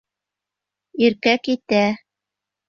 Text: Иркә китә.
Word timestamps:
Иркә 1.09 1.35
китә. 1.49 1.83